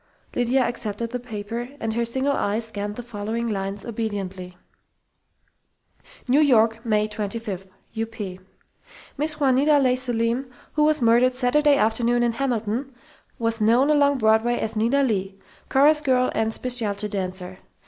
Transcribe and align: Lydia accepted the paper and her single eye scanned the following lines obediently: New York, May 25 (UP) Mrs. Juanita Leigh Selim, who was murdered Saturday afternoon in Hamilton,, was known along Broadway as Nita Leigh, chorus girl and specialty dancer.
Lydia 0.35 0.61
accepted 0.63 1.11
the 1.11 1.19
paper 1.19 1.69
and 1.79 1.93
her 1.93 2.05
single 2.05 2.31
eye 2.35 2.59
scanned 2.59 2.95
the 2.95 3.03
following 3.03 3.47
lines 3.47 3.85
obediently: 3.85 4.57
New 6.27 6.39
York, 6.39 6.83
May 6.83 7.07
25 7.07 7.65
(UP) 8.01 8.07
Mrs. 9.19 9.39
Juanita 9.39 9.77
Leigh 9.77 9.95
Selim, 9.95 10.49
who 10.73 10.83
was 10.83 11.03
murdered 11.03 11.35
Saturday 11.35 11.75
afternoon 11.77 12.23
in 12.23 12.31
Hamilton,, 12.31 12.91
was 13.37 13.61
known 13.61 13.91
along 13.91 14.17
Broadway 14.17 14.55
as 14.57 14.75
Nita 14.75 15.03
Leigh, 15.03 15.35
chorus 15.69 16.01
girl 16.01 16.31
and 16.33 16.51
specialty 16.51 17.07
dancer. 17.07 17.59